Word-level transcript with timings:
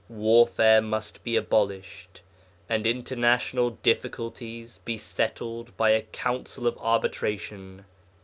Warfare 0.09 0.81
must 0.81 1.23
be 1.23 1.35
abolished, 1.35 2.21
and 2.67 2.87
international 2.87 3.69
difficulties 3.83 4.79
be 4.83 4.97
settled 4.97 5.77
by 5.77 5.91
a 5.91 6.01
Council 6.01 6.65
of 6.65 6.75
Arbitration. 6.79 7.85